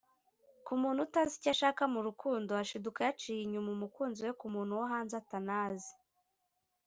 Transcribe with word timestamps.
ku 0.65 0.73
muntu 0.81 0.99
utazi 1.07 1.33
icyo 1.37 1.49
ashaka 1.55 1.81
mu 1.93 1.99
rukundo 2.07 2.51
ashiduka 2.63 2.99
yaciye 3.07 3.41
inyuma 3.43 3.69
umukunzi 3.75 4.19
we 4.25 4.31
ku 4.39 4.45
muntu 4.55 4.71
wo 4.79 4.85
hanze 4.91 5.13
atanazi 5.21 5.91